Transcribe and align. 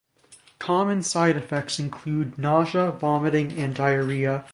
Common 0.57 1.03
side 1.03 1.37
effects 1.37 1.77
include: 1.77 2.35
nausea, 2.39 2.89
vomiting 2.89 3.51
and 3.51 3.75
diarrhea. 3.75 4.43